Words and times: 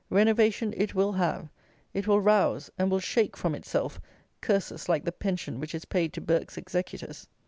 Renovation 0.09 0.73
it 0.77 0.95
will 0.95 1.11
have: 1.11 1.47
it 1.93 2.07
will 2.07 2.19
rouse 2.21 2.71
and 2.75 2.89
will 2.89 2.99
shake 2.99 3.37
from 3.37 3.53
itself 3.53 4.01
curses 4.41 4.89
like 4.89 5.05
the 5.05 5.11
pension 5.11 5.59
which 5.59 5.75
is 5.75 5.85
paid 5.85 6.11
to 6.13 6.19
Burke's 6.19 6.57
executors. 6.57 7.27